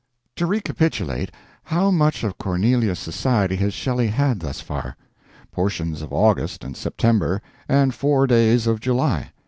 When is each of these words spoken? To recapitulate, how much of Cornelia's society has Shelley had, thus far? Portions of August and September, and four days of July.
To 0.37 0.47
recapitulate, 0.47 1.31
how 1.65 1.91
much 1.91 2.23
of 2.23 2.39
Cornelia's 2.39 2.97
society 2.97 3.55
has 3.57 3.71
Shelley 3.71 4.07
had, 4.07 4.39
thus 4.39 4.59
far? 4.59 4.97
Portions 5.51 6.01
of 6.01 6.11
August 6.11 6.63
and 6.63 6.75
September, 6.75 7.39
and 7.69 7.93
four 7.93 8.25
days 8.25 8.65
of 8.65 8.79
July. 8.79 9.31